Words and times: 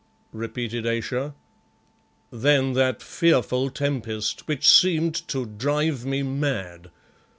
repeated 0.33 0.83
Ayesha. 0.87 1.35
"Then 2.31 2.73
that 2.73 3.03
fearful 3.03 3.69
tempest, 3.69 4.47
which 4.47 4.67
seemed 4.67 5.13
to 5.27 5.45
drive 5.45 6.07
me 6.07 6.23
mad. 6.23 6.89